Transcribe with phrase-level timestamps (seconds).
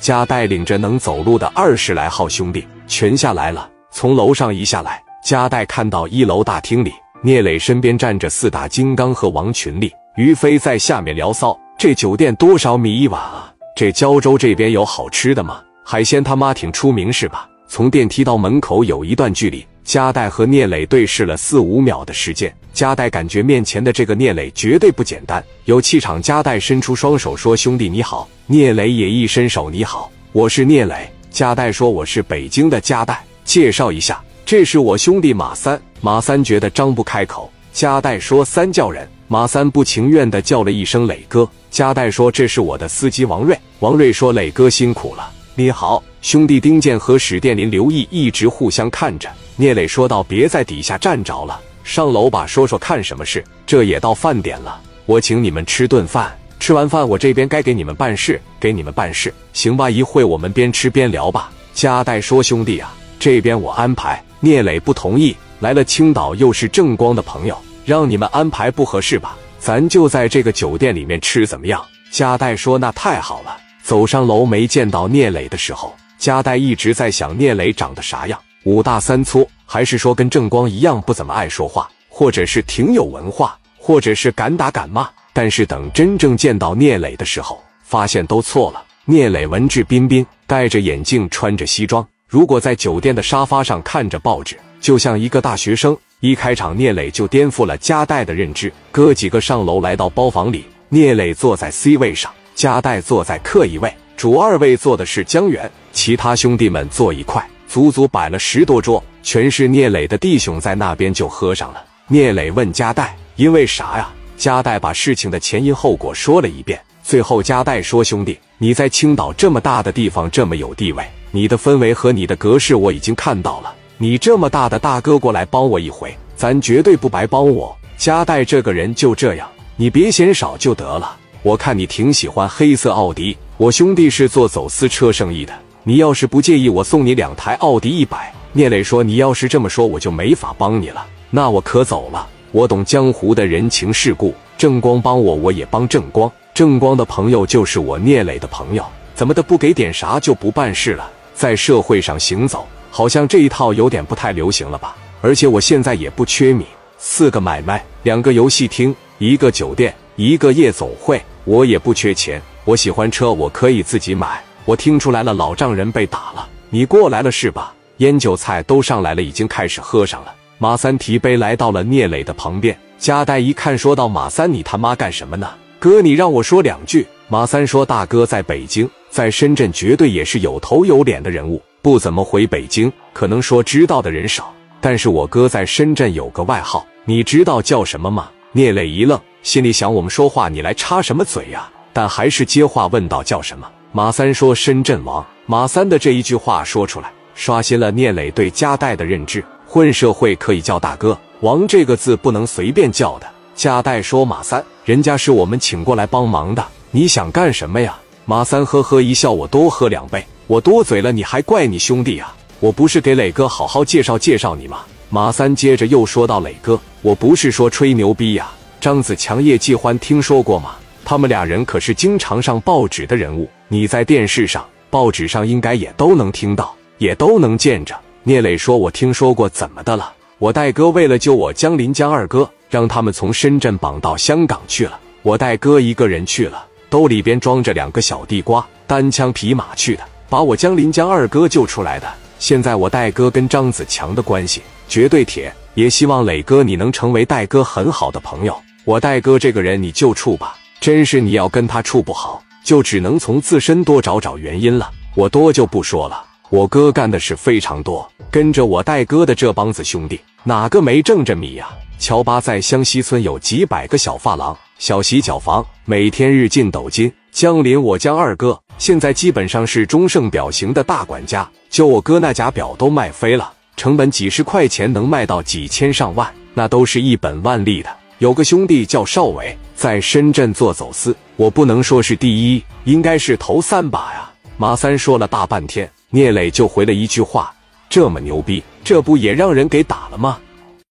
[0.00, 3.70] 家带领着能走路的二十来号兄弟全下来了。
[3.90, 6.92] 从楼上一下来，家带看到一楼大厅里，
[7.22, 11.56] 聂磊身边站着四大金刚和王群力、于飞在下面聊骚。
[11.78, 13.52] 这酒店多少米一碗啊？
[13.76, 15.60] 这胶州这边有好吃的吗？
[15.84, 17.46] 海鲜他妈挺出名是吧？
[17.68, 22.54] 从电梯到门口有一段距离，加代和聂磊对视了四五秒的时间。
[22.72, 26.22] 加代感觉面前的这个聂磊绝对不简单，有气场。
[26.22, 37.50] 加代伸出双手说：“兄弟你好。”聂磊也一伸手：“你好，我是聂磊。”加代说：“我是北京的加代，介绍一下，这是我兄弟马三。”马三觉得张不开口。
[37.72, 45.30] 加代说：“三叫人。”马三不情愿的叫了一声：“磊哥。”加代说：“这是我的司机王瑞。”王瑞说：“磊哥辛苦了。”
[45.62, 49.28] 你好，兄弟丁健和史殿林、刘毅一直互相看着。
[49.56, 53.44] 聂磊说道：“别在底下站着了，上楼吧，说说看什么事。
[53.66, 56.34] 这也到饭点了，我请你们吃顿饭。
[56.58, 59.90] 吃完饭，我这边该给你们办事，给你们办事，行吧？
[59.90, 69.36] 一会我们边吃边聊吧。”加代说：“兄弟啊，这边我安排。”聂磊不同意，来了青岛又是正光的朋友，让你们安排不合适吧？
[69.58, 71.84] 咱就在这个酒店里面吃，怎么样？
[72.10, 73.58] 加代说：“那太好了。”
[73.90, 85.10] 走上楼没见到聂磊的时候，加代一直在想聂磊长得啥样，五大三粗，还是说跟正光一样不怎么爱说话，或者是挺有文化，或者是敢打敢骂。
[85.32, 88.80] 但是等真正见到聂磊的时候，发现都错了。
[89.06, 92.06] 聂磊文质彬彬，戴着眼镜，穿着西装。
[92.28, 95.98] 如果在酒店的沙发上看着报纸，就像一个大学生。
[96.20, 98.72] 一开场，聂磊就颠覆了加代的认知。
[98.92, 102.30] 哥几个上楼来到包房里，聂磊坐在 C 位上。
[102.60, 111.82] 加代坐在客一位，主二位坐的是江源，其他兄弟们坐一块，足足摆了十多桌，全是聂磊的弟兄在那边就喝上了。
[112.06, 116.78] 聂磊问加代：“因为啥呀？”加代把事情的前因后果说了一遍。
[117.02, 123.74] 最后，加代说：“兄弟，你在青岛这么大的地方，这么有地位，你的氛围和你的格式我已经看到了。
[123.96, 127.74] 你这么大的大哥过来帮我一回，咱绝对不白帮我。
[127.96, 135.54] 加代这个人就这样，你别嫌少就得了。”我看你挺喜欢黑色奥迪，我兄弟是做走私车生意的。
[135.84, 138.30] 你要是不介意，我送你两台奥迪一百。
[138.52, 141.06] 聂磊说：“你要是这么说，我就没法帮你了。
[141.30, 142.28] 那我可走了。
[142.52, 146.30] 我懂江湖的人情世故，正光帮我，我也帮正光。
[146.52, 148.84] 正光的朋友就是我聂磊的朋友，
[149.14, 151.10] 怎么的不给点啥就不办事了？
[151.32, 154.94] 在社会上行走，好像这一套有点不太流行了吧？
[155.22, 156.66] 而且我现在也不缺米，
[156.98, 164.44] 四个买卖，两个游戏厅，一个酒店，一个夜总会。”我也不缺钱，我喜欢车，我可以自己买。
[164.66, 167.72] 我听出来了，老丈人被打了，你过来了是吧？
[167.96, 170.34] 烟酒菜都上来了，已经开始喝上了。
[170.58, 175.48] 马三提杯来到了聂磊的旁边，加代一看，说道：“马三，你他妈干什么呢？
[175.78, 184.52] 哥，你让我说两句。”马三说：“大哥在北京，在深圳绝对也是有头有脸的人物，不怎么回北京，可能说知道的人少。
[184.82, 189.18] 但是我哥在深圳有个外号，你知道叫什么吗？”聂磊一愣。
[189.42, 191.68] 心里想：我们说话，你来插什么嘴呀？
[191.92, 199.42] 但还是接话问道：“叫什么？”马三说：“深圳王。”马三的这一句话说出来，刷新了聂磊对加代的认知。
[199.66, 203.26] 混社会可以叫大哥，王这个字不能随便叫的。
[203.54, 212.34] 加代说：“马三，人家是我们请过来帮忙的，你想干什么呀？”马三呵呵一笑：“我多喝两杯，我多嘴了，你还怪你兄弟啊？
[212.60, 218.48] 我不是给磊哥好好介绍介绍你吗？”马三接着又说道：“磊哥，我不是说吹牛逼呀。”
[218.80, 220.70] 张子强、叶继欢听说过吗？
[221.04, 227.94] 他们俩人可是经常上报纸的人物，你在电视上、报纸上应该也都能听到，也都能见着。
[228.22, 230.10] 聂磊说：“我听说过，怎么的了？
[230.38, 234.98] 我戴哥为了救我江林江二哥，让他们从深圳绑到香港去了。
[235.20, 242.10] 我戴哥一个人去了，兜里边装着两个小地瓜，单枪匹马去的，把我江林江二哥救出来的。
[242.38, 248.58] 现在我戴哥跟张子强的关系绝对铁，也希望磊哥你能成为戴哥很好的朋友。”
[248.90, 254.90] 我戴哥这个人你就处吧，真是你要跟他处不好，就只能从自身多找找原因了。
[255.14, 261.68] 我多就不说了，我哥干的事非常多，跟着我戴哥的这帮子兄弟，哪个没挣着米呀？
[262.00, 267.12] 乔巴在湘西村有几百个小发廊、小洗脚房，每天日进斗金。
[267.30, 277.99] 江林，我江二哥现在基本上是中盛表型的大管家，就我哥那假表都卖飞了，成本几十块钱能卖到几千上万，那都是一本万利的。
[278.20, 284.30] 有个兄弟叫邵伟，在深圳做走私，我不能说是第一，应该是头三把呀。
[284.58, 287.50] 马三说了大半天，聂磊就回了一句话
[287.88, 290.38] ：“这么牛逼，这不也让人给打了吗？”